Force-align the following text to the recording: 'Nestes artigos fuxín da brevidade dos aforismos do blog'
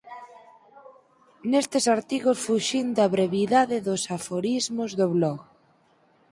'Nestes 1.49 1.85
artigos 1.97 2.37
fuxín 2.45 2.87
da 2.97 3.05
brevidade 3.15 3.77
dos 3.87 4.01
aforismos 4.15 4.89
do 4.99 5.07
blog' 5.15 5.41